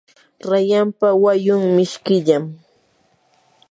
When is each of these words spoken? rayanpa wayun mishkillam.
rayanpa 0.49 1.07
wayun 1.23 1.63
mishkillam. 1.75 2.43